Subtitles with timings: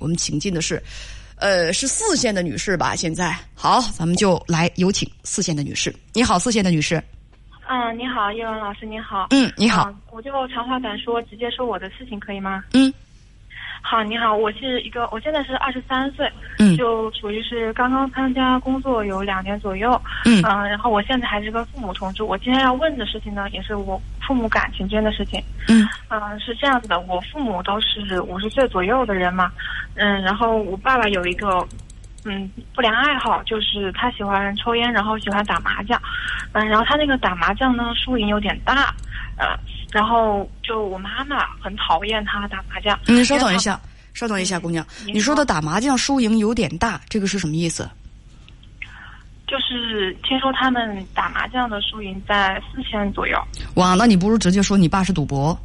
[0.00, 0.82] 我们请进的是，
[1.36, 2.94] 呃，是四线的女士吧？
[2.96, 5.94] 现在好，咱们就来有请四线的女士。
[6.12, 7.02] 你好，四线的女士。
[7.68, 9.26] 嗯，你好，叶文老师，你好。
[9.30, 9.92] 嗯，你好。
[10.10, 12.64] 我就长话短说，直接说我的事情，可以吗？
[12.72, 12.92] 嗯。
[13.80, 19.90] 好，你好，我是一个，我现在是二十三岁，嗯，就属于是刚刚参加工作有两年左右，
[20.26, 22.26] 嗯，嗯，然后我现在还是跟父母同住。
[22.26, 29.50] 我今天要问的事情呢，也是我父母感情间的事情，嗯，嗯，是这样子的，我父母都是五十岁左右的人嘛，
[29.94, 31.66] 嗯，然后我爸爸有一个，
[32.24, 35.98] 嗯，不良爱好，就是他喜欢抽烟，然后喜欢打麻将，
[36.52, 38.94] 嗯，然后他那个打麻将呢，输赢有点大，
[39.38, 39.58] 呃。
[39.92, 42.98] 然后就我妈妈很讨厌他打麻将。
[43.06, 43.80] 你稍等一下，
[44.14, 47.88] 稍等一下，姑娘，你说的打麻将输赢有点大，这个是什么意思？
[49.46, 53.42] 就是听说他们打麻将的输赢在四千左右。
[53.76, 55.58] 哇，那你不如直接说你爸是赌博。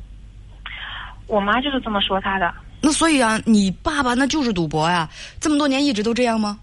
[1.27, 2.53] 我妈就是这么说他的。
[2.79, 5.09] 那所以啊，你爸爸那就是赌博呀？
[5.41, 6.57] 这么多年一直都这样吗？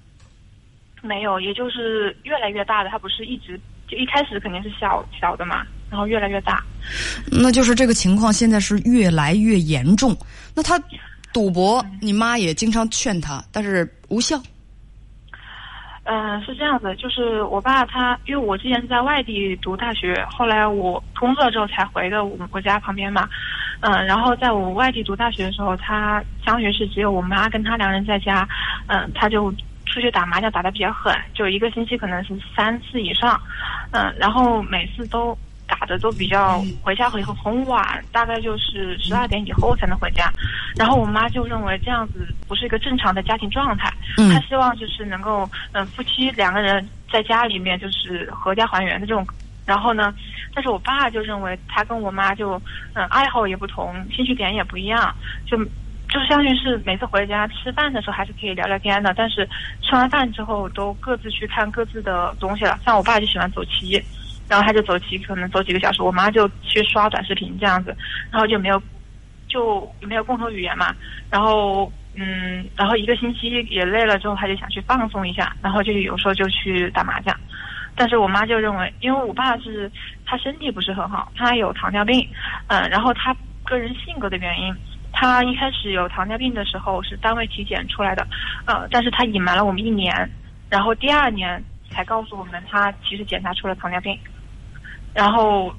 [1.03, 2.89] 没有，也就是越来越大的。
[2.89, 5.67] 他不是一直就一开始肯定是小小的嘛。
[5.91, 6.63] 然后越来越大，
[7.31, 10.17] 那就是这个情况现在是越来越严重。
[10.55, 10.81] 那他
[11.33, 14.41] 赌博，你妈也经常劝他，但是无效。
[16.05, 23.29] 嗯，是这样子，就是我爸他，因为我之前是在外地读大学，后来我工作了之后才回的我们我家旁边嘛。
[23.81, 28.49] 嗯，然后在我外地读大学的时候，他相当于是只有我妈跟他两人在家，
[28.87, 29.53] 嗯，他就
[29.87, 33.41] 出去打麻将打的比较狠，就一个星期可能是三次以上，
[33.93, 35.37] 嗯，然后每次都。
[35.71, 40.29] 打的都比较回家回很晚，大概就是十二点以后才能回家。
[40.77, 49.25] 然后我妈就认为这样子不是一个正常的家庭状态，她希望就是能够嗯夫妻两个人在家里面就是合家团圆的这种。
[49.67, 50.13] 然后呢，
[50.53, 52.61] 但是我爸就认为他跟我妈就
[52.95, 55.15] 嗯爱好也不同，兴趣点也不一样，
[55.47, 55.57] 就
[56.09, 59.49] 就相当于是每次回家吃饭的时候还是可以聊聊天的，但是
[59.81, 62.81] 吃完饭之后都各自去看各自的东西了。
[62.85, 64.03] 像我爸就喜欢走棋。
[64.51, 67.97] 然后他就走棋，可能走几个小时，我妈就去刷短视频这样子，
[68.33, 68.83] 然后就没有，
[69.47, 70.93] 就没有共同语言嘛。
[71.31, 77.33] 然后，嗯，然后一个星期也累了之后，他就想去放松一下，然后就有时候就去打麻将。
[77.95, 79.89] 但是我妈就认为，因为我爸是
[80.27, 82.29] 他身体不是很好，他有糖尿病，
[82.67, 83.33] 嗯，然后他
[83.63, 84.75] 个人性格的原因，
[85.13, 88.27] 他一开始有糖尿病的时候是单位体检出来的，
[88.67, 90.29] 呃，但是他隐瞒了我们一年，
[90.69, 94.19] 然后第二年才告诉我们他其实检查出了糖尿病。
[95.13, 95.73] 然后，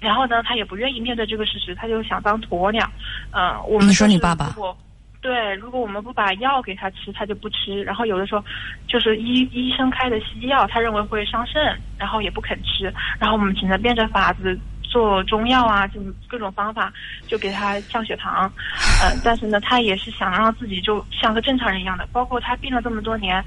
[0.00, 2.88] 然后呢，他也不愿意面对这个事实，他就想当鸵鸟。
[3.32, 4.54] 嗯，我们说你爸爸，
[5.20, 7.82] 对，如果我们不把药给他吃，他就不吃。
[7.82, 8.42] 然后有的时候，
[8.88, 12.92] 就是医医生开的西药，他认为会伤肾，然后也不肯吃。
[13.18, 16.90] 然后我们只能变着法子做中药啊，就各种方法
[17.26, 18.50] 就给他降血糖。
[19.04, 22.08] 嗯，但是呢，他也是想让自己就像个正常人一样的。
[22.12, 23.44] 包括他病了这么多年。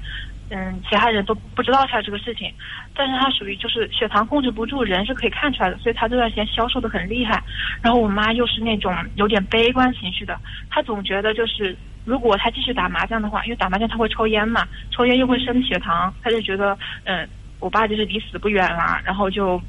[0.56, 2.52] 嗯，其他人都不知道他这个事情，
[2.94, 7.42] 但是他属于就是血糖控制不住，人是可以看出来的，所以他这段时间消瘦的很厉害。
[7.82, 10.38] 然后我妈又是那种有点悲观情绪的，
[10.70, 17.28] 她总觉得就是如果他继续打麻将的话，因为打麻将他会抽烟嘛，抽烟又会升血糖，她就觉得嗯，
[17.58, 19.60] 我爸就是离死不远了，然后就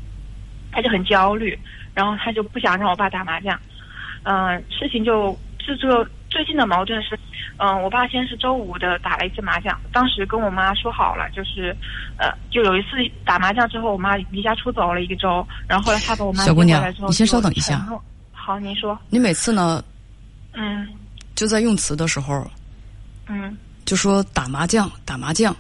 [0.71, 1.57] 他就很焦虑，
[1.95, 3.59] 然后他就不想让我爸打麻将。
[4.21, 7.17] 嗯，事情就这这个最近的矛盾是。
[7.57, 11.73] 嗯，我爸先是周五的打了一次麻将，当时跟我妈说好了，就是，
[12.17, 12.87] 呃，就有一次
[13.23, 17.87] 打麻将之后，我妈离家出走了一个周，然后后来他把我妈小姑娘，你先稍等一下。
[18.33, 18.99] 好，您说。
[19.09, 19.81] 你每次呢？
[20.51, 20.85] 嗯。
[21.33, 22.45] 就在用词的时候。
[23.29, 23.57] 嗯。
[23.85, 25.55] 就说打麻将，打麻将。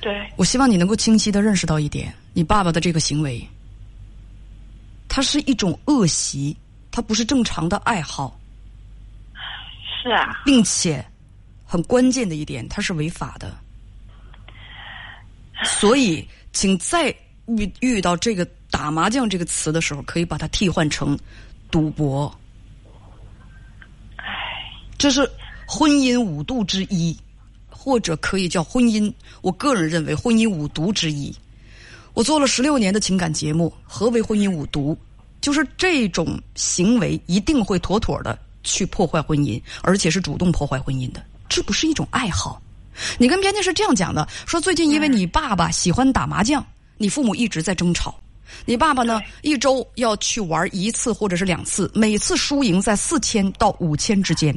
[0.00, 0.24] 对。
[0.36, 3.44] 我希望你能够清晰的认识到一点，你爸爸的这个行为，
[5.08, 6.56] 它是一种恶习，
[6.92, 8.37] 它不是正常的爱好。
[10.00, 11.04] 是啊，并且
[11.64, 13.56] 很关键的一点，它是违法的。
[15.64, 17.14] 所以，请再
[17.46, 21.18] 遇遇到这个“打麻将”这个词的时候，可以把它替换成
[21.70, 22.32] “赌博”。
[24.96, 25.28] 这是
[25.66, 27.16] 婚姻五毒之一，
[27.68, 29.12] 或者可以叫婚姻。
[29.42, 31.34] 我个人认为，婚姻五毒之一。
[32.14, 34.96] 我做了十六年的情感节目，何为婚姻五毒？
[35.40, 38.36] 就是这种行为一定会妥妥的。
[38.62, 42.60] 去破坏婚姻，而且是主动破坏婚姻的，这不是一种爱好。
[43.16, 46.64] 你跟编辑是这样讲的：说最近因为你爸爸喜欢打麻将，
[46.96, 48.14] 你父母一直在争吵。
[48.64, 54.52] 你爸爸呢，一周要去玩一次或者是两次，每次输赢在四千到五千之间。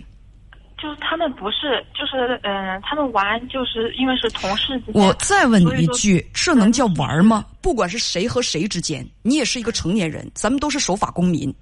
[0.82, 4.82] 就是他们不是，就是嗯，他们玩就是因为是同事。
[4.88, 7.46] 我再问你一句，这能叫玩吗？
[7.62, 11.54] 不管是谁和谁之间，你也是一个成年人，咱们都是守法公民。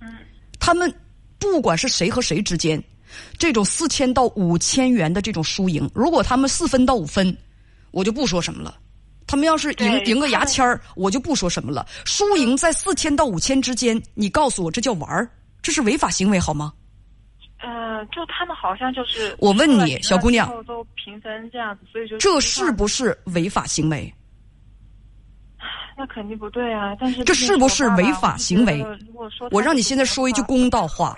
[0.00, 0.12] 嗯，
[0.60, 0.94] 他们。
[1.52, 2.82] 不管是谁和谁之间，
[3.38, 7.36] 这种四千到五千元的这种输赢，如果他们四分到五分，
[7.90, 8.78] 我就不说什么了。
[9.26, 11.86] 他们要是赢赢个牙签儿，我就不说什么了。
[12.04, 15.30] 输赢在四千到五千之间，你告诉我这叫玩儿，
[15.62, 16.72] 这是违法行为好吗？
[17.60, 24.12] 呃，就他们好像就是我问你小姑娘都平分这样子，所以就这是不是违法行为？
[25.96, 26.94] 那肯定不对啊！
[26.98, 28.84] 但是这是不是违法行为
[29.52, 31.16] 我让你现在说一句公道话，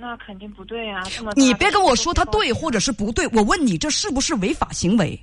[0.00, 1.02] 那肯定不对啊！
[1.14, 5.20] 这么你别跟我说他对或者是不对，我问你这是不是违法行为？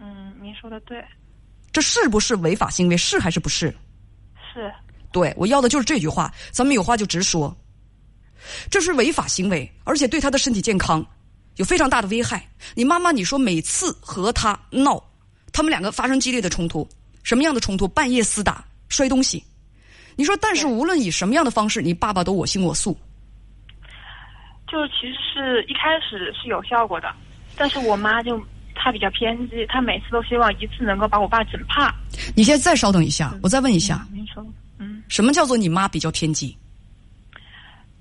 [0.00, 1.04] 嗯，您说的对，
[1.70, 2.96] 这是不是违法行为？
[2.96, 3.72] 是还是不是？
[4.52, 4.72] 是
[5.12, 7.56] 对我要的就是这句话，咱们有话就直说。
[8.70, 11.04] 这是违法行为，而且对他的身体健康
[11.56, 12.44] 有非常大的危害。
[12.74, 15.02] 你妈妈，你说每次和他闹，
[15.52, 16.88] 他们两个发生激烈的冲突，
[17.22, 17.86] 什么样的冲突？
[17.86, 19.42] 半夜厮打、摔东西。
[20.16, 22.98] 你说，但是无论以什么样的方式，你爸爸都我行我素。
[24.70, 27.12] 就是其实是一开始是有效果的，
[27.56, 28.40] 但是我妈就
[28.74, 31.94] 她比较偏激，她每次都希望一次能够把我爸整怕。
[32.36, 34.46] 你先再稍等一下，我再问一下，嗯您说，
[34.78, 36.56] 嗯，什么叫做你妈比较偏激？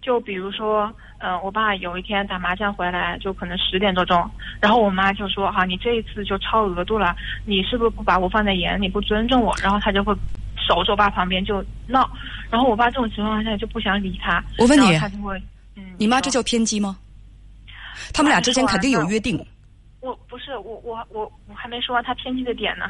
[0.02, 4.30] 就比如说，嗯、我爸有一天打麻将回来，就可能十点多钟，
[4.62, 7.14] 然后我妈就说：“哈，你这一次就超额度了，
[7.46, 10.14] 你是不是不把我放在眼里，不尊重我？”然后他就会
[10.56, 12.10] 守着我爸旁边就闹，
[12.50, 14.42] 然后我爸这种情况下就不想理他。
[14.58, 15.38] 我问你他就会，
[15.98, 16.98] 你妈这叫偏激吗？
[18.14, 19.44] 他们俩之间肯定有约定。
[20.00, 22.86] 我不是我我我我还没说完他偏激的点呢，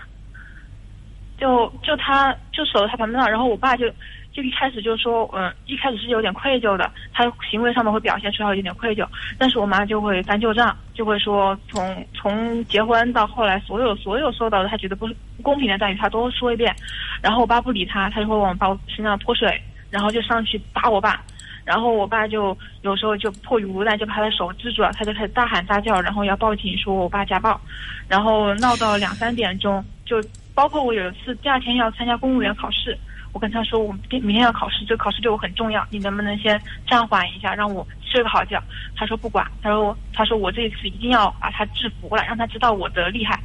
[1.40, 3.90] 就就他就守在他旁边闹，然后我爸就
[4.34, 9.08] 就一开始就说，嗯，一开始是有点愧疚的，他行为上面会表现出来有点愧疚，
[9.40, 16.76] 但是我妈就会翻旧账，就会说从从结婚到后来所有所有受到的他觉得不不公平的待遇，他都说一遍，
[17.22, 19.60] 然后我爸不理他，他就会往我爸身上泼水，
[19.90, 21.24] 然后就上去打我爸。
[21.68, 27.60] 然后我爸就有时候就迫于无奈，就把他的手制住了，他就开始大喊大叫，然后要报警说我爸家暴，
[28.08, 30.24] 然后闹到两三点钟，就
[30.56, 32.98] 包括我有一次第二天要参加公务员考试，
[33.34, 36.58] 我跟他说我明天要考试，这个考试对我很重要，你能不能先
[36.90, 38.64] 暂缓一下，让我睡个好觉？
[38.96, 43.38] 他说不管，他说他说我这一次一定要把他制服了，让他知道我的厉害，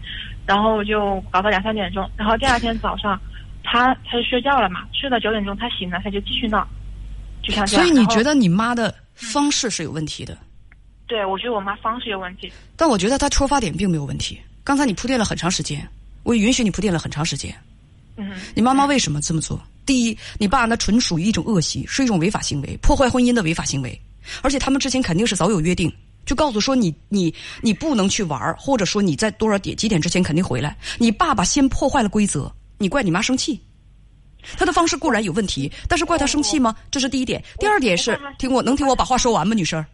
[0.47, 3.21] 然后就搞到两三点钟，然后第二天早上
[3.65, 6.65] 他他就睡觉了嘛，睡到九点钟他醒了，他就继续闹。
[7.43, 10.37] 就像这样，所以你觉得你妈的方式是有问题的，
[11.07, 12.53] 对，我觉得我妈方式有问题。
[12.77, 14.41] 但我觉得她出发点并没有问题。
[14.65, 15.87] 刚才你铺垫了很长时间，
[16.23, 17.55] 我也允许你铺垫了很长时间。
[18.17, 19.61] 嗯，你妈妈为什么这么做？
[19.85, 24.01] 第一，你爸那纯属于一种恶习，是一种违法行为，破坏婚姻的违法行为。
[24.41, 25.93] 而且他们之前肯定是早有约定，
[26.25, 30.77] 就告诉说你你你不能去玩或者说你在多少点几点之前肯定回来。
[30.99, 33.61] 你爸爸先破坏了规则，你怪你妈生气。
[34.57, 36.75] 他的方式固然有问题，但是怪他生气吗？
[36.91, 37.43] 这是第一点。
[37.59, 39.85] 第二点是听我能听我把话说完吗，女生？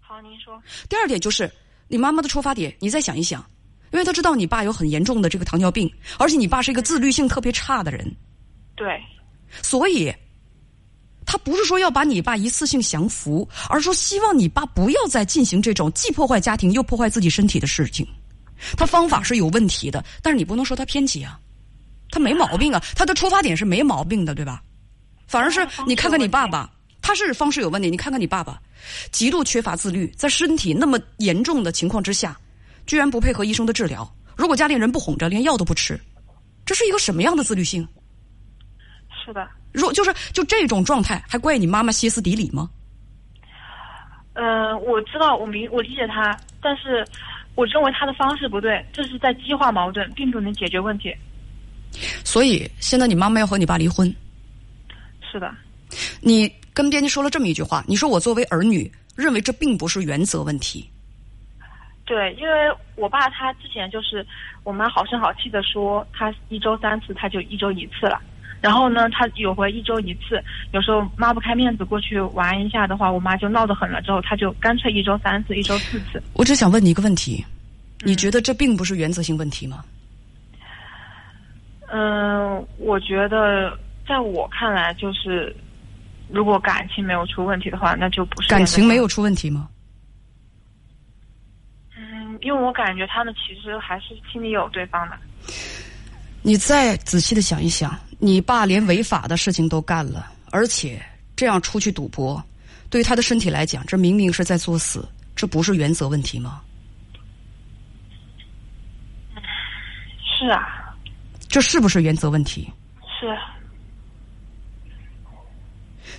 [0.00, 0.60] 好，您说。
[0.88, 1.50] 第二点就是
[1.88, 3.44] 你妈妈的出发点，你再想一想，
[3.92, 8.14] 因为她知道你爸有很严重的这个糖尿病，而且你爸是一个自律性特别差的人，
[8.74, 9.00] 对，
[9.62, 10.12] 所以
[11.24, 18.06] 他不是说要把你爸一次性降服，而是说希望你爸不要再进行这种既破坏家庭又破坏自己身体的事情。
[18.76, 21.38] 他方法是有问题的，但是你不能说他偏激啊，
[22.12, 24.62] 他没毛病啊，他的出发点是没毛病的，对吧？
[25.26, 26.70] 反而是你看看你爸爸，
[27.00, 28.60] 他是方式有问题，你看看你爸爸，
[29.10, 32.38] 极度缺乏自律，在身体那么严重的情况之下，
[32.86, 34.08] 居然不配合医生的治疗。
[34.36, 35.98] 如果家里人不哄着，连药都不吃，
[36.66, 37.88] 这是一个什么样的自律性？
[39.24, 39.48] 是的。
[39.72, 42.68] 如就是就这种状态，还怪你妈妈歇斯底里吗？
[44.34, 47.06] 嗯、我知道，我明我理解他，但是
[47.54, 51.14] 我认为他的方式不对，这是在激化矛盾，并不能解决问题。
[52.24, 54.12] 所以现在你妈妈要和你爸离婚，
[55.30, 55.54] 是的，
[56.20, 60.88] 你跟编辑说了这么一句话，你说我作为儿女认为这并不是原则问题，
[62.04, 62.52] 对，因为
[62.96, 64.26] 我爸他之前就是
[64.64, 68.20] 我妈好声好气的说他一周三次，他就一周一次了。
[68.60, 70.40] 然后呢，他有回一周一次，
[70.72, 74.00] 有时候抹不开面子过去玩一下的话，我妈就闹得很了。
[74.02, 76.22] 之后他就干脆一周三次，一周四次。
[76.32, 77.44] 我只想问你一个问题，
[78.04, 79.84] 你觉得这并不是原则性问题吗？
[79.84, 79.90] 嗯，
[82.78, 85.54] 我觉得在我看来，就是
[86.30, 89.02] 如果感情没有出问题的话，那就不是感情没有。
[89.02, 89.68] 有出问题吗？
[91.96, 95.16] 嗯，因为我感觉他们其实还是心里有对方的。
[96.40, 101.00] 你再仔细的想一想，你爸连违法的事情都干了，而且
[101.36, 102.42] 这样出去赌博，
[102.90, 106.62] 对于他的身体来讲，这明明是在作死，这不是原则问题吗？
[110.24, 110.81] 是啊，
[111.52, 112.66] 这是不是原则问题？
[113.20, 113.38] 是，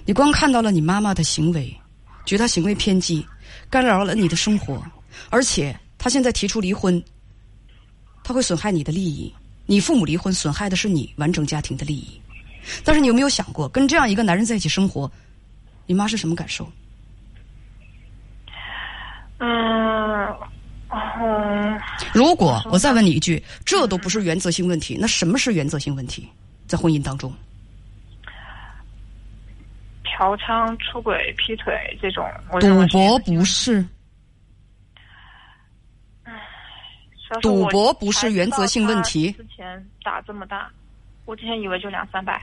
[0.05, 1.75] 你光看到了你妈妈的行为，
[2.23, 3.25] 觉得她行为偏激，
[3.67, 4.79] 干扰了你的生活，
[5.31, 7.03] 而且她现在提出离婚，
[8.23, 9.33] 她会损害你的利益。
[9.65, 12.21] 你父母离婚，损害的是你完整家庭的利益。
[12.85, 15.11] 但是你有没有想过，跟这样一个男人在一起生活，
[15.87, 16.71] 你妈是什么感受？
[19.39, 20.37] 嗯
[20.93, 21.79] 嗯，
[22.13, 26.29] 如果我再问你一句，这都不是原则性问题，那什么是原则性问题？
[26.67, 27.33] 在婚姻当中，
[30.03, 32.25] 嫖娼、出轨、劈腿这种，
[32.59, 33.85] 赌博不是，
[37.41, 39.31] 赌博不是原则性问题。
[39.31, 40.71] 之前打这么大，
[41.25, 42.41] 我之前以为就两三百，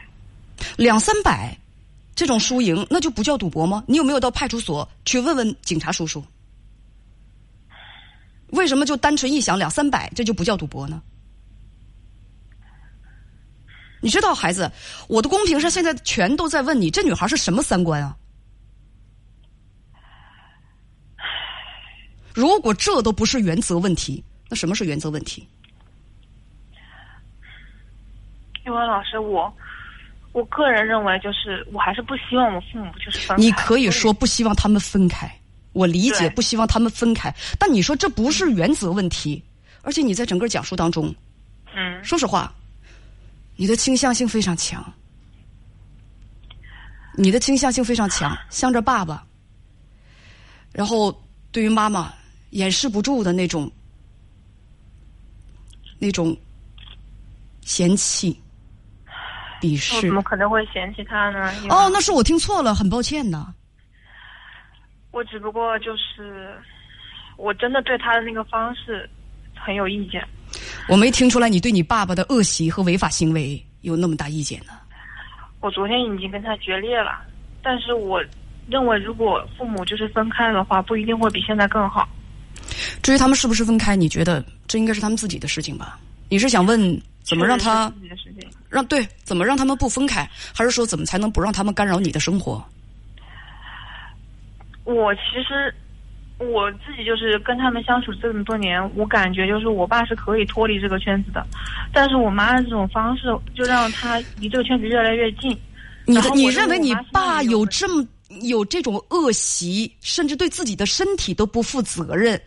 [0.77, 1.57] 两三百
[2.15, 3.83] 这种输赢，那就不叫赌博吗？
[3.87, 6.25] 你有没有到派出所去问问警察叔叔？
[8.53, 11.03] 为什么就单纯一想两三百，这就不叫赌博呢？
[14.03, 14.71] 你知道，孩子，
[15.09, 18.17] 我的公屏上现在全都在问你，这女孩是什么三观啊？
[22.33, 25.47] 如果这都不是原则问题，那什么是原则问题？
[28.65, 29.53] 英文老师，我
[30.33, 33.43] 我个人认为，就是我还是不希望我父母就是分开。
[33.43, 35.40] 你可以说不希望他们分开。
[35.73, 39.43] 我理解不希望他们分开，但你说这不是原则问题，
[39.83, 41.15] 而且你在整个讲述当中，
[41.75, 42.53] 嗯，说实话，
[43.57, 44.85] 你的倾向性非常强，
[47.17, 49.25] 你的倾向性非常强， 向着爸爸，
[50.73, 51.17] 然后
[51.53, 52.13] 对于妈妈
[52.51, 53.71] 掩饰不住的那种
[56.01, 56.37] 那种
[57.63, 58.37] 嫌弃、
[59.61, 61.53] 鄙视，怎么可能会嫌弃他呢？
[61.69, 63.55] 哦，那是我听错了，很抱歉呢。
[65.11, 66.55] 我只不过就是，
[67.37, 69.09] 我真的对他的那个方式
[69.55, 70.27] 很有意见。
[70.89, 74.73] 我没听出来你对你爸爸的恶习和违法行为有那么大意见呢。
[75.61, 77.21] 我昨天已经跟他决裂了，
[77.63, 78.23] 但是我
[78.69, 82.09] 认为如果父母就是分开的话，不一定会比现在更好。
[83.03, 85.99] 至于他们是不是分开，你觉得这应该是他们自己的事情吧？
[86.29, 87.93] 你是想问怎么让他
[88.69, 92.65] 让对怎么让他们不分开，还是说怎么才能不让他们干扰你的生活？
[94.85, 95.75] 我其实
[96.39, 101.47] 我自己就是跟他们相处这么多年，我感觉就是我爸是可以脱离这个圈子的，
[101.93, 105.57] 但是我妈的这种方式就让他离这个圈子越来越近。
[106.07, 108.05] 你的你认为你爸有这么
[108.43, 112.41] 有这种恶习，甚至对自己的身体都不负责任，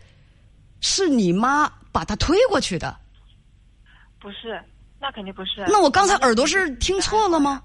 [0.80, 2.94] 是你妈把他推过去的？
[4.18, 4.60] 不是，
[5.00, 5.64] 那肯定不是。
[5.68, 7.62] 那我刚才耳朵是听错了吗？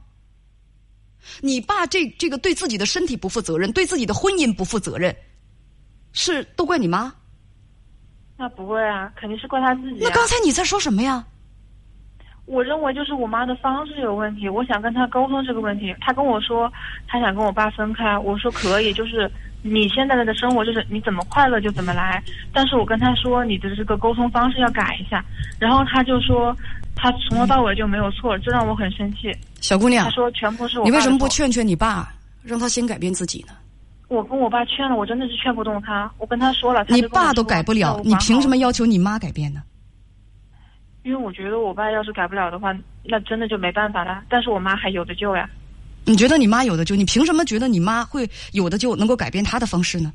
[1.42, 5.16] 你爸这这个对自己的身体不负责任，对自己的婚姻不负责任，
[6.14, 7.14] 是都怪你妈？
[8.38, 10.00] 那不会啊，肯定是怪他自己。
[10.02, 11.26] 那刚才你在说什么呀？
[12.46, 15.94] 我认为就是我妈的方式有问题，我想跟她沟通这个问题。
[16.02, 16.72] 她跟我说
[17.08, 19.30] 她想跟我爸分开，我说可以，就是
[19.62, 22.24] 你现在的生活就是你怎么快乐就怎么来。
[22.52, 25.24] 但是我跟她说你的这个沟通方式要改一下，
[25.60, 26.56] 然后她就说。
[27.02, 29.32] 他从头到尾就没有错，这让我很生气。
[29.62, 30.86] 小姑娘，他说全部是我。
[30.86, 32.14] 你为什么不劝劝你爸，
[32.44, 33.54] 让他先改变自己呢？
[34.10, 36.12] 我跟我爸劝了，我真的是劝不动他。
[36.18, 39.62] 我跟他说了，你爸都改不了，你凭什么要求你妈改变呢？
[41.04, 44.22] 因为我觉得我爸要是改不了的话，那真的就没办法了。
[44.28, 45.50] 但是我妈还有的救呀。
[46.04, 46.96] 你觉得你妈有的救？
[46.96, 50.12] 你凭什么觉得你妈会有的救，能够改变她的方式呢？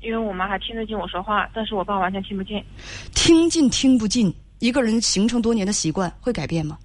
[0.00, 2.62] 因为我妈还听得进我说话，但是我爸完全听不进。
[3.14, 4.34] 听进听不进。
[4.64, 6.78] 一个人形成多年的习惯会改变吗？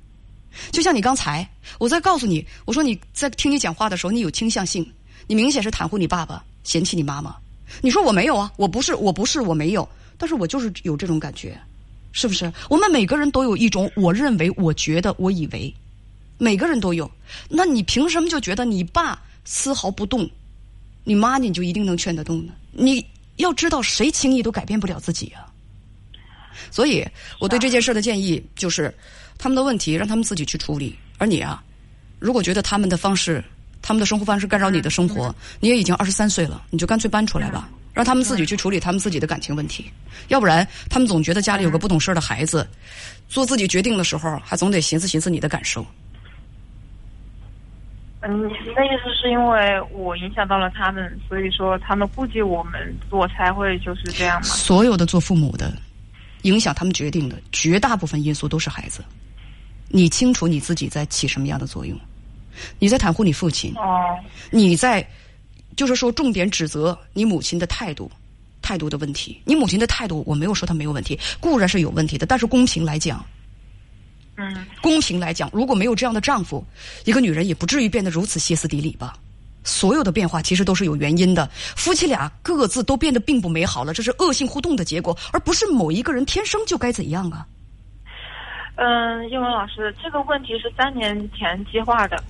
[0.69, 4.85] 就像你刚才，我在告诉你，我说你在听你讲话的时候，你有倾向性，
[5.27, 7.33] 你明显是袒护你爸爸，嫌弃你妈妈。
[7.79, 11.57] 你说我没有啊，我不是，我不是，我没有，但是我就是有这种感觉，
[12.11, 12.51] 是不是？
[12.69, 15.73] 我们每个人都有一种我认为、我觉得、我以为，
[16.37, 17.09] 每个人都有。
[17.47, 20.29] 那你凭什么就觉得你爸丝毫不动，
[21.05, 22.51] 你妈你就一定能劝得动呢？
[22.73, 23.05] 你
[23.37, 25.47] 要知道，谁轻易都改变不了自己啊。
[26.71, 27.05] 所以，
[27.39, 28.93] 我对这件事的建议就是，
[29.37, 30.97] 他们的问题让他们自己去处理。
[31.17, 31.63] 而你啊，
[32.19, 33.43] 如果觉得他们的方式、
[33.81, 39.91] 他们的生活方式干扰你的生活，你也已经二十三岁了，你就干脆搬出来吧，让他们自己去处理他们自己的感情问题。
[40.27, 42.67] 要不然，他们总觉得家里有个不懂事的孩子，
[43.27, 45.85] 做自己决定的时候还总得寻思寻思你的感受。
[48.21, 54.43] 嗯，你的意思是因为我影响到了他们，所以说他们顾及我们，我才会就是这样吗？
[54.43, 55.71] 所有的做父母的。
[56.43, 59.03] 影响他们决定的绝大部分因素都是孩子，
[59.89, 61.97] 你清楚你自己在起什么样的作用？
[62.77, 63.73] 你在袒护你父亲，
[64.51, 65.07] 你在
[65.75, 68.11] 就是说重点指责你母亲的态度，
[68.61, 69.41] 态度的问题。
[69.45, 73.25] 你母亲的态度我没有说她没有问题，固然是有问题的，但是公平来讲，
[74.35, 76.65] 嗯，公平来讲，如果没有这样的丈夫，
[77.05, 79.17] 一个女人也不至于变得如此歇斯底里吧？
[79.63, 81.45] 所有的变化其实都是有原因的。
[81.51, 87.45] 夫妻俩各自都变得并不美好了，这是恶性互动的结果，而不是某一个人天生就该怎样啊。
[88.75, 92.23] 嗯，英文老师，这个问题是三年前计划的，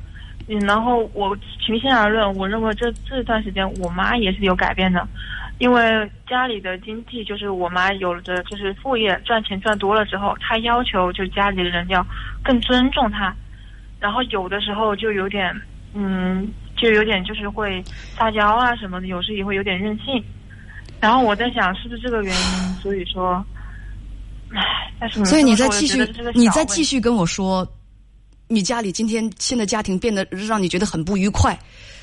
[0.48, 5.08] 嗯，然后我平心而论，我认为这这段时间我妈也是有改变的，
[5.60, 12.04] 因为家里的经济就是我妈有了就是副业赚钱赚多了之后，她要求就家里的人要
[12.44, 13.34] 更尊重她，
[14.00, 15.56] 然后有的时候就有点
[15.94, 16.52] 嗯。
[16.82, 17.84] 就有点就是会
[18.18, 20.24] 撒娇啊什么的，有时也会有点任性。
[21.00, 22.74] 然后我在想，是不是这个原因？
[22.82, 23.44] 所以说，
[24.52, 27.66] 唉，但是所以你再继续，你再继续跟我说，
[28.48, 31.58] 你家里今天现在家庭变得让你觉得很不愉快，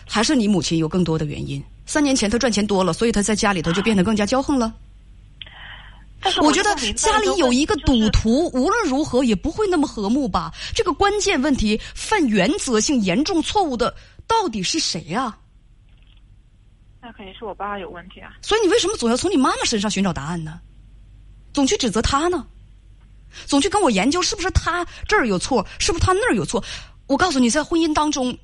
[0.09, 1.63] 还是你母亲有更多的原因？
[1.85, 4.73] 三年前她赚钱多了，所以她在家里头就变得更加骄横了。
[6.19, 10.51] 但是我觉得家里有一个赌徒，无论如何也不会那么和睦吧？
[10.75, 13.95] 这个关键问题，犯原则性严重错误的。
[14.27, 15.37] 到底是谁呀？
[17.01, 18.33] 那肯定是我爸有问题啊！
[18.43, 20.61] 所以你为什么总要从你妈妈身上寻找答案呢？
[21.53, 22.45] 总去指责他呢？
[23.47, 26.63] 总去跟我研究是不是他这儿有错，是不是他那儿有错？
[27.07, 28.37] 我告诉你，在婚姻当中，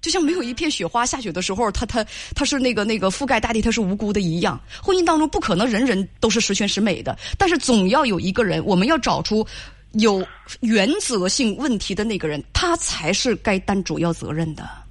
[0.00, 4.60] 就像没有一片雪花下雪的时候，他他他是那个那个覆盖大地，他是无辜的一样。
[4.80, 9.44] 婚姻当中不可能人人都是十全十美的，但是总要有一个人，我们要找出
[9.92, 10.24] 有
[10.60, 14.85] 原则性问题的那个人，他才是该担主要责任的。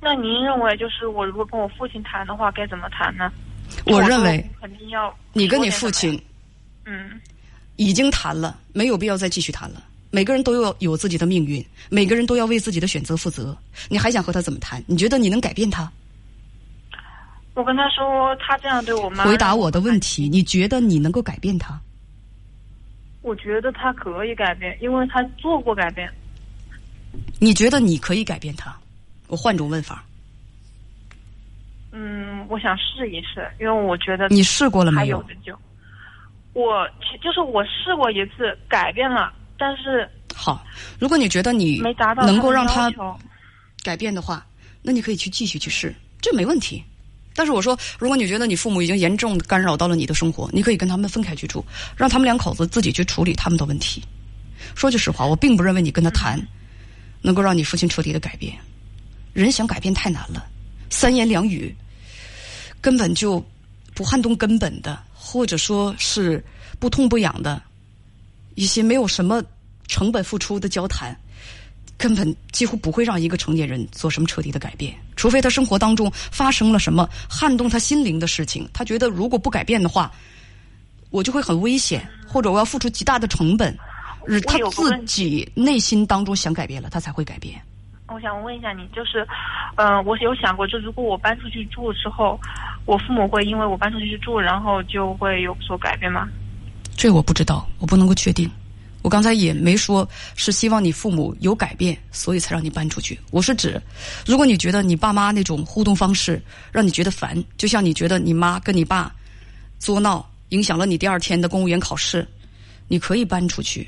[0.00, 3.32] 那您认为，就是我如果跟我父亲谈的话，该怎么谈呢？
[3.86, 6.20] 我认为肯定要你跟你父亲，
[6.84, 7.20] 嗯，
[7.76, 9.82] 已经谈了，没有必要再继续谈了。
[10.10, 13.56] 每个人都要有自己的命运，每个人都要为自己的选择负责。
[13.88, 14.82] 你还想和他怎么谈？
[14.86, 15.90] 你觉得你能改变他？
[17.54, 19.24] 我跟他说，他这样对我妈。
[19.24, 21.78] 回答我的问题，你觉得你能够改变他？
[23.22, 26.08] 我觉得他可以改变，因为他做过改变。
[27.40, 28.74] 你觉得你可以改变他？
[29.28, 30.04] 我换种问法。
[31.92, 35.24] 嗯，我想试一试，因为我觉得你试过了没有？
[35.44, 35.58] 就
[36.52, 36.86] 我，
[37.22, 40.64] 就是我试过一次，改变了，但是好。
[40.98, 42.92] 如果你觉得你没达到能够让他
[43.82, 44.46] 改变的话，
[44.82, 46.82] 那你可以去继续去试，这没问题。
[47.34, 51.64] 但是我说，如果你觉得你父母已经严重干扰到了你的生活，你可以跟他们分开去住，
[51.96, 54.02] 让他们两口子自己去处理他们的问题。
[54.74, 56.40] 说句实话，我并不认为你跟他谈
[57.22, 58.54] 能够让你父亲彻底的改变。
[59.42, 60.46] 人想改变太难了，
[60.88, 61.74] 三言两语
[62.80, 63.44] 根本就
[63.94, 66.42] 不撼动根本的，或者说是
[66.78, 67.62] 不痛不痒的
[68.54, 69.42] 一些没有什么
[69.86, 71.14] 成本付出的交谈，
[71.98, 74.94] 根本几乎不会让一个成年人做什么彻底的改变。
[75.16, 80.10] 除非他生活当中发生了什么撼动他心灵的事情，他觉得如果不改变的话，
[81.10, 83.76] 我就会很危险，或者我要付出极大的成本，
[84.26, 87.60] 而他自己内心当中想改变了，他才会改变。
[88.16, 89.28] 我想问一下你，就是，
[89.74, 92.40] 嗯，我有想过，就如果我搬出去住之后，
[92.86, 96.26] 我父母会因为我搬出去住，然后就会有所改变吗？
[96.96, 98.50] 这我不知道，我不能够确定。
[99.02, 103.20] 我刚才也没说是希望你父母有改变，所以才让你搬出去。
[103.30, 103.78] 我是指，
[104.24, 106.40] 如果你觉得你爸妈那种互动方式
[106.72, 109.14] 让你觉得烦，就像你觉得你妈跟你爸
[109.78, 112.26] 作闹，影响了你第二天的公务员考试，
[112.88, 113.86] 你可以搬出去。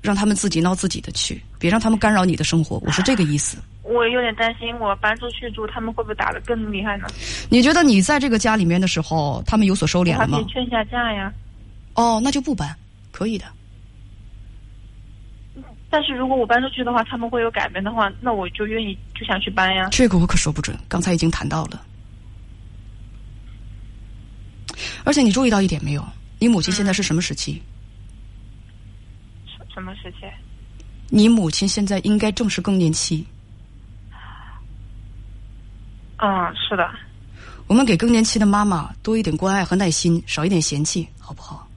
[0.00, 2.78] 让他们自己闹自己的去，别让他们干扰你的生活。
[2.84, 3.58] 我是这个意思。
[3.82, 7.06] 我有点担心，我搬出去住，他们会不会打得更厉害呢？
[7.48, 10.38] 你觉得你在这个家里面的时候，他们有所收敛了吗？
[10.38, 11.32] 可以劝下架呀。
[11.94, 12.76] 哦，那就不搬，
[13.10, 13.46] 可以的。
[15.90, 19.88] 但是如果我搬出去的话，他们会有改变的话，那我就愿意就想去搬呀。
[19.90, 21.82] 这个我可说不准，刚才已经谈到了。
[25.04, 26.06] 而且你注意到一点没有？
[26.38, 27.62] 你母亲现在是什么时期？
[29.78, 30.28] 什么时期？
[31.08, 33.24] 你母亲现在应该正是更年期。
[36.16, 36.90] 嗯，是的。
[37.68, 41.68] 我们给更年期的妈妈多一点关爱和耐心，少一点嫌弃，好不好？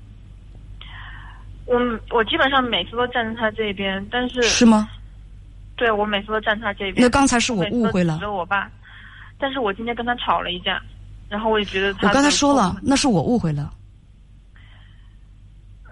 [1.65, 1.77] 我
[2.09, 4.89] 我基本上每次都站在她这边，但是是吗？
[5.75, 6.95] 对，我每次都站她这边。
[7.05, 8.17] 那刚才是我误会了。
[8.17, 8.67] 指我爸，
[9.37, 10.81] 但是我今天跟他吵了一架，
[11.29, 13.71] 然后我也觉得我刚才说了，那是我误会了。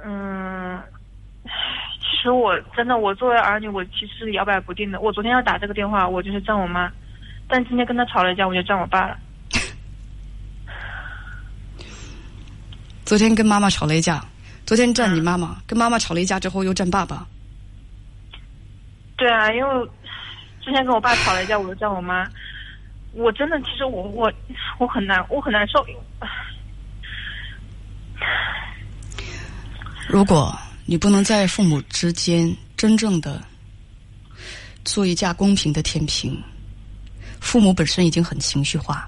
[0.03, 0.38] 嗯。
[2.19, 4.99] 其实我真的，我作为儿女，我其实是摇摆不定的。
[4.99, 6.91] 我昨天要打这个电话，我就是站我妈；
[7.47, 9.17] 但今天跟他吵了一架，我就站我爸了。
[13.05, 14.21] 昨天跟妈妈吵了一架，
[14.65, 17.25] 昨天站你妈妈，跟妈妈吵了一架之后又站爸爸。
[19.15, 19.89] 对啊，因为
[20.61, 22.27] 之前跟我爸吵了一架，我就站我妈。
[23.13, 24.29] 我真的，其实我我
[24.77, 25.85] 我很难，我很难受。
[30.09, 30.53] 如果。
[30.89, 33.39] 你不能在父母之间真正的
[34.83, 36.35] 做一架公平的天平，
[37.39, 39.07] 父母本身已经很情绪化，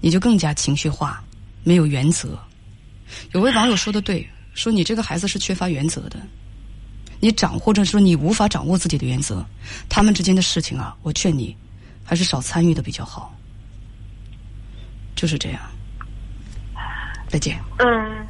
[0.00, 1.20] 你就更加情绪化，
[1.64, 2.38] 没有原则。
[3.32, 6.16] 有位网友说的对，说你这个孩子是缺乏原则的，
[7.18, 9.44] 你掌或者说你无法掌握自己的原则，
[9.88, 11.56] 他们之间的事情啊，我劝你
[12.04, 13.36] 还是少参与的比较好。
[15.16, 15.60] 就是这样，
[17.26, 17.60] 再见。
[17.80, 18.24] 嗯。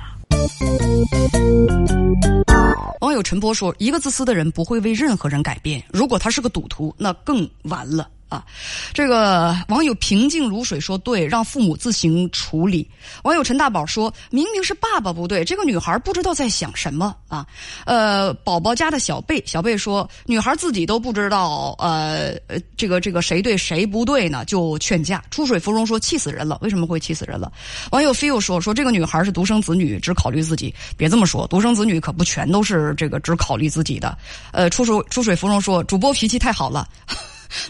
[3.00, 8.44] 网友陈波说：“一个自私的人不会为任何人改变，如果他是个赌徒，那更完了。”啊，
[8.92, 12.88] 这个网友平静如水说对，让父母自行处理。
[13.22, 17.46] 网友陈大宝说明明是爸爸不对，这个女孩不知道在想什么啊。
[17.84, 22.34] 呃，宝宝家的小贝，小贝说女孩自己都不知道，呃，
[22.76, 24.44] 这个这个谁对谁不对呢？
[24.44, 25.22] 就劝架。
[25.30, 27.52] 出水芙蓉说气死人了，为什么会气死人了？
[27.92, 30.74] 网友 feel 说说这个女孩是独生子女，只考虑自己。
[30.96, 34.18] 别这么说，独生子女可不全都是这个只考虑自己的。
[34.50, 36.88] 呃，出水出水芙蓉说主播脾气太好了。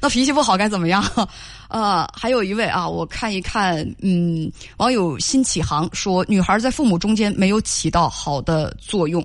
[0.00, 1.02] 那脾气不好该怎么样？
[1.68, 9.24] 呃，还有一位啊，我看一看，嗯，网友新启航说，女孩在父母中间没有起到好的作用。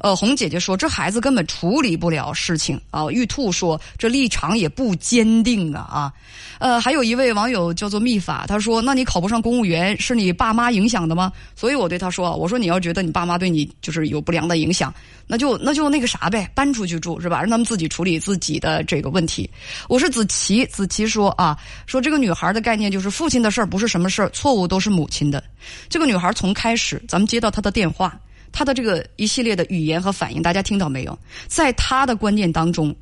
[0.00, 3.10] 呃，红姐姐说，这孩子根本处理不了事情啊。
[3.10, 6.12] 玉兔说，这立场也不坚定啊啊。
[6.58, 11.30] 呃，还有一位网友叫做秘法，他说，那你考不上公务员是你爸妈影响的吗？
[11.54, 14.92] 所以我对他说，我说你要觉得你爸妈对你就是有不良的影响，
[15.26, 17.40] 那就那就那个啥呗，搬出去住是吧？
[17.40, 19.48] 让他们自己处理自己的这个问题。
[19.88, 21.58] 我是子琪，子琪说啊。
[21.86, 25.42] 说这个女孩的概念就是父亲的事儿不是什么事儿，错误都是母亲的。
[25.88, 28.18] 这个女孩从开始咱们接到她的电话，
[28.52, 31.18] 她的这个一系列的语言和反应，大家听到没有？
[31.48, 32.94] 在她的观念当中，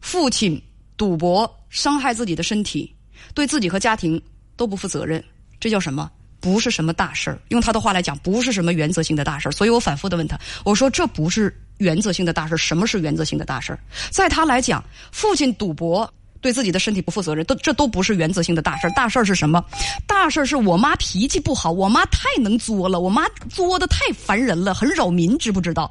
[0.00, 0.60] 父亲
[0.96, 2.94] 赌博伤害自己的身体，
[3.34, 4.20] 对自己和家庭
[4.56, 5.22] 都不负责任，
[5.58, 6.10] 这叫什么？
[6.40, 7.38] 不是什么大事儿。
[7.48, 9.52] 用她的话来讲，不是什么原则性的大事儿。
[9.52, 13.78] 所以我反复的问她，我说这不是原则性的大事儿，什么是原则性的大事儿？
[14.10, 16.10] 在她来讲，父亲赌博。
[16.40, 19.64] 对自己的身体不负责任，都这都不是原则性的大事大事儿是什么？
[20.06, 25.90] 大事儿是我妈脾气不好，我妈太能作了，我妈作的太烦人了，很扰民，知不知道？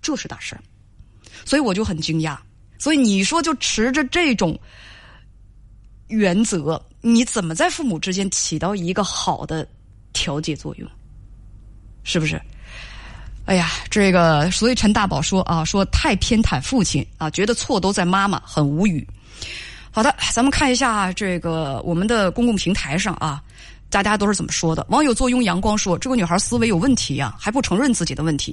[0.00, 0.60] 这是大事儿，
[1.44, 2.36] 所以我就很惊讶。
[2.78, 4.58] 所以你说就持着这种
[6.08, 9.66] 原则，你怎么在父母之间起到一个好的
[10.12, 10.88] 调节作用？
[12.02, 12.40] 是不是？
[13.46, 19.06] 哎呀，这个，所以陈大宝说啊，说太偏袒父亲啊，觉得错都在妈妈，很无语。
[19.90, 23.42] 好的，咱们看一下这个我们的公共平台上啊。
[23.90, 24.84] 大家都是怎么说的？
[24.88, 28.52] 网友坐拥阳光说：“这个女孩思维有问题呀，还不承认自己的问题。”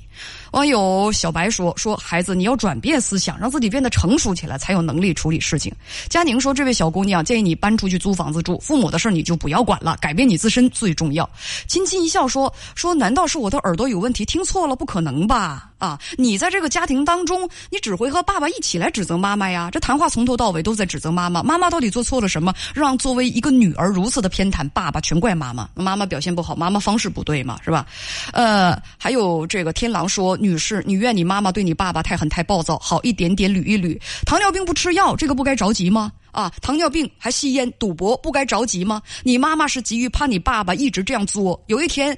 [0.53, 5.73] 网友小白说：“说孩子，你要转变思想，让自己变得成熟起来，才有能力处理事情。”
[6.09, 11.27] 佳宁说：“这位小姑娘，建议你搬出去租房子住，父母的事你就不要管了，改变你自身最重要。”
[11.65, 14.23] 亲亲一笑说：“说难道是我的耳朵有问题？
[14.23, 14.75] 听错了？
[14.75, 15.99] 不可能吧？”啊！
[16.15, 19.67] 你在这个家庭当中，你只会和爸爸一起来指责妈妈呀？
[19.71, 21.41] 这谈话从头到尾都在指责妈妈。
[21.41, 25.01] 妈妈到底做错了什么，让作为一个女儿如此的偏袒爸爸？
[25.01, 25.67] 全怪妈妈。
[25.73, 27.87] 妈妈表现不好，妈妈方式不对嘛，是吧？
[28.31, 33.99] 呃，还有这个天狼说，女士，你怨你妈妈对你爸爸太狠太暴躁，好一点点捋一捋。
[34.23, 36.11] 糖尿病不吃药，这个不该着急吗？
[36.31, 39.01] 啊，糖尿病还吸烟赌博，不该着急吗？
[39.23, 42.15] 你妈妈是急于怕你爸爸一直这样作，有一天。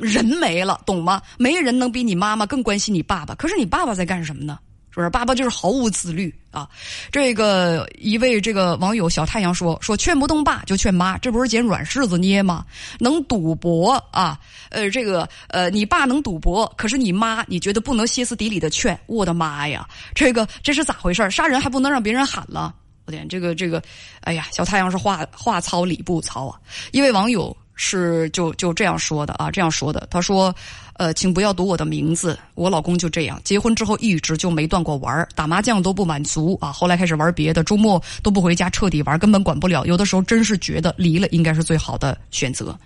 [0.00, 1.22] 人没了，懂吗？
[1.38, 3.34] 没人能比你妈妈更关心你爸爸。
[3.34, 4.58] 可是你爸爸在干什么呢？
[4.90, 5.10] 是不是？
[5.10, 6.66] 爸爸就是毫无自律啊！
[7.12, 12.64] 这个一位这个网友小太阳说说劝不动爸就劝妈，这不是捡软柿子捏吗？
[12.98, 14.40] 能赌博啊？
[14.70, 18.98] 呃，这个呃，你爸能赌博，可是你妈你觉得不能歇斯底里的劝？
[19.04, 19.86] 我的妈呀！
[20.14, 21.30] 这个这是咋回事？
[21.30, 22.74] 杀人还不能让别人喊了？
[23.04, 23.82] 我天，这个这个，
[24.22, 26.58] 哎呀，小太阳是话话糙理不糙啊！
[26.92, 27.54] 一位网友。
[27.76, 30.08] 是就就这样说的啊，这样说的。
[30.10, 30.52] 他说
[30.96, 32.38] ：“呃，请不要读我的名字。
[32.54, 36.72] 我老公就这样，结婚之后一直就没断过玩打麻将都不满足啊。
[36.72, 39.84] 后来开始玩别的，周末都不回家，彻底玩，根本管不了。
[39.84, 42.76] 有的时候真是觉得离了应该是最好的选择。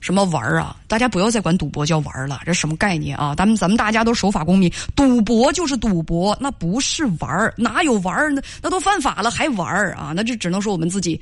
[0.00, 0.76] 什么玩啊？
[0.88, 3.36] 大家不要再管赌博叫玩了，这什么概念啊？
[3.36, 8.42] 咱们咱们大家都守法公民，赌博就是赌博，那不是玩哪有玩呢？
[8.60, 10.12] 那都犯法了还玩啊？
[10.16, 11.20] 那就只能说我们自己。”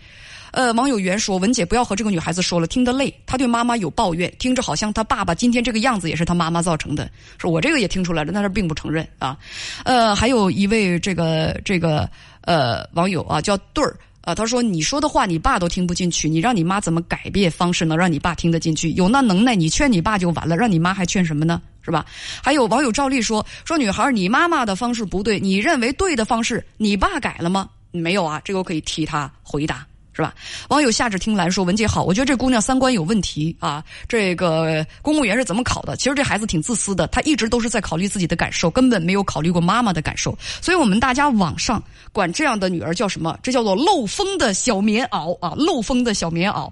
[0.53, 3.13] 呃，网友袁说：“文姐不要和这个女孩子说了，听得累。
[3.25, 7.11] 她对妈妈有抱怨，听着好像她爸爸今天这个样子也是她妈妈造成的。
[7.39, 9.37] 说我这个也听出来了，但是并不承认啊。
[9.85, 12.09] 呃，还有一位这个这个
[12.43, 18.91] 呃网友啊，叫对儿啊，他说你说的话你爸都听不进去，你让你妈怎么改变方式能让你爸听得进去？
[18.93, 21.63] 有那能耐你劝你爸就完了，让你妈还劝什么呢？
[21.83, 22.05] 是吧？
[22.43, 27.71] 还有网友赵丽说：说女孩你妈妈的方式不对，你认为对的方式，你爸改了吗？
[27.93, 29.87] 没有啊，这个我可以替他回答。”
[30.21, 30.35] 是吧？
[30.69, 33.83] 网友夏至听兰说：“文姐好，我觉得这姑娘三观有问题啊。
[34.07, 35.97] 这个公务员是怎么考的？
[35.97, 40.37] 其实这孩子挺自私的，他一直都是在考虑自己的感受，根本没有考虑过妈妈的感受。
[40.61, 43.39] 所以我们大家网上管这样的女儿叫什么？
[43.43, 46.71] 这叫做漏风的小棉袄啊，漏风的小棉袄。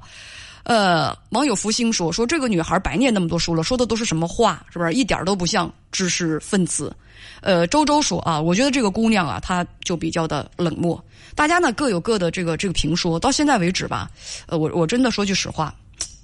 [0.64, 4.62] 呃，网友福星说：说这个女孩白念那么多书了，说的都是什么话？
[4.70, 6.94] 是不是一点都不像知识分子？
[7.40, 11.02] 呃，周周说啊，我觉得这个姑娘啊，她就比较的冷漠。
[11.38, 14.10] 大家呢各有各的这个这个评说，到现在为止吧，
[14.48, 15.72] 呃，我我真的说句实话，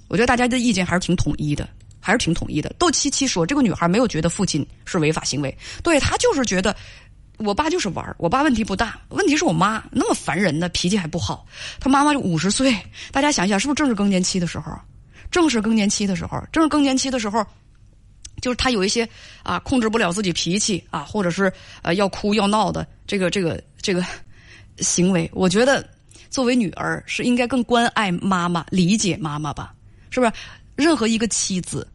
[0.09, 1.69] 我觉得大家的意见还是挺统一的，
[2.01, 2.69] 还是挺统一的。
[2.77, 6.75] 窦七七说，这个女孩没有觉得父亲是违法行为，对她就是觉得
[7.37, 11.45] 我爸就是玩我爸问题不大，问题是我妈那么烦人的，脾气还不好。
[11.79, 12.75] 她妈妈就五十岁，
[13.13, 14.77] 大家想一想，是不是正是更年期的时候？
[15.31, 17.41] 正是更年期的时候，正是更年期的时候。
[18.41, 19.07] 就是他有一些
[19.43, 21.51] 啊控制不了自己脾气啊，或者是
[21.83, 24.03] 呃要哭要闹的这个这个这个
[24.77, 25.87] 行为，我觉得
[26.29, 29.73] 作为女儿是应该更关爱妈妈、理解妈妈吧，
[30.09, 30.31] 是不是？
[30.75, 31.87] 任何一个妻子、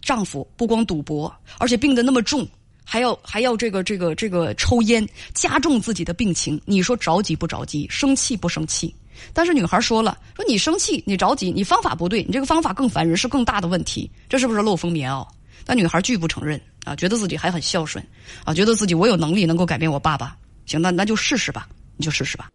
[0.00, 2.48] 丈夫不光赌博，而且病得那么重，
[2.82, 7.86] 还要还要这个这个这个抽烟，加重自己的病情，你说着急不着急？
[7.90, 8.94] 生气不生气？
[9.34, 14.10] 但是女孩说了：“说你生气，你着急，你方法不对，你这个方法更烦人，是更大的问题。
[14.28, 15.26] 这是不是漏风棉袄？”
[15.66, 18.02] 但女孩拒不承认啊，觉得自己还很孝顺
[18.44, 20.34] 啊，觉得自己我有能力能够改变我爸爸。
[20.68, 22.46] 行，那那就试试吧，你就试试吧。